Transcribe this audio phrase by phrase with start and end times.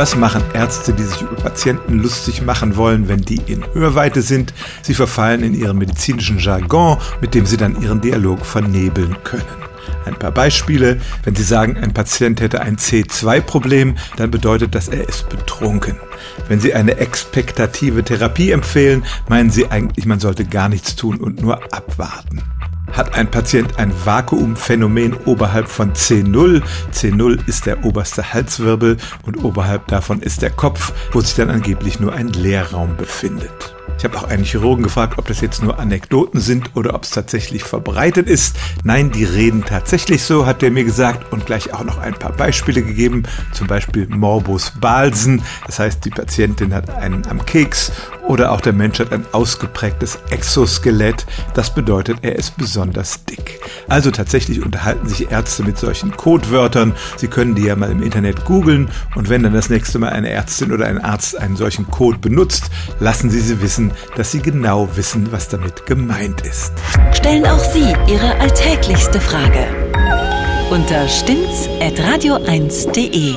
[0.00, 4.54] Was machen Ärzte, die sich über Patienten lustig machen wollen, wenn die in Hörweite sind?
[4.80, 9.44] Sie verfallen in ihren medizinischen Jargon, mit dem sie dann ihren Dialog vernebeln können.
[10.06, 11.02] Ein paar Beispiele.
[11.24, 15.98] Wenn Sie sagen, ein Patient hätte ein C2-Problem, dann bedeutet das, er ist betrunken.
[16.48, 21.42] Wenn Sie eine expektative Therapie empfehlen, meinen Sie eigentlich, man sollte gar nichts tun und
[21.42, 22.40] nur abwarten.
[23.00, 26.62] Hat ein Patient ein Vakuumphänomen oberhalb von C0?
[26.92, 31.98] C0 ist der oberste Halswirbel und oberhalb davon ist der Kopf, wo sich dann angeblich
[31.98, 33.74] nur ein Leerraum befindet.
[33.98, 37.10] Ich habe auch einen Chirurgen gefragt, ob das jetzt nur Anekdoten sind oder ob es
[37.10, 38.56] tatsächlich verbreitet ist.
[38.82, 42.32] Nein, die reden tatsächlich so, hat er mir gesagt und gleich auch noch ein paar
[42.32, 43.24] Beispiele gegeben.
[43.52, 47.92] Zum Beispiel Morbus Balsen, das heißt, die Patientin hat einen am Keks
[48.26, 51.26] oder auch der Mensch hat ein ausgeprägtes Exoskelett.
[51.54, 53.60] Das bedeutet, er ist besonders dick.
[53.88, 56.94] Also tatsächlich unterhalten sich Ärzte mit solchen Codewörtern.
[57.16, 60.30] Sie können die ja mal im Internet googeln und wenn dann das nächste Mal eine
[60.30, 62.70] Ärztin oder ein Arzt einen solchen Code benutzt,
[63.00, 63.79] lassen Sie sie wissen,
[64.16, 66.72] dass Sie genau wissen, was damit gemeint ist.
[67.12, 69.66] Stellen auch Sie Ihre alltäglichste Frage
[70.70, 73.34] unter stimmtz.radio1.de.